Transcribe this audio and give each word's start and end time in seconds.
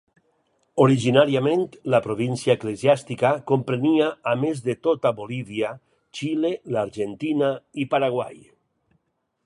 Originàriament 0.83 1.65
la 1.95 1.99
província 2.05 2.55
eclesiàstica 2.59 3.31
comprenia, 3.53 4.09
a 4.33 4.35
més 4.45 4.65
de 4.69 4.77
tota 4.89 5.11
Bolívia, 5.21 5.73
Xile, 6.21 6.55
l'Argentina 6.77 7.53
i 7.85 7.91
Paraguai. 7.95 8.43